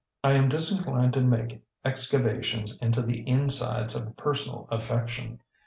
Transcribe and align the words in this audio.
I 0.23 0.33
am 0.33 0.49
disinclined 0.49 1.13
to 1.13 1.21
make 1.21 1.61
excavations 1.85 2.75
into 2.79 3.03
the 3.03 3.19
insides 3.19 3.93
of 3.95 4.07
a 4.07 4.15
personal 4.15 4.67
affection. 4.71 5.41